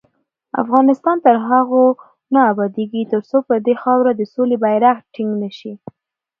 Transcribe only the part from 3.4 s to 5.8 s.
پر دې خاوره د سولې بیرغ ټینګ نشي.